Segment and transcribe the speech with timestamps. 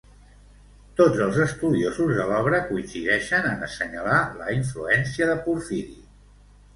[0.99, 5.99] Tots els estudiosos de l'obra coincideixen en assenyalar la influència de Porfiri.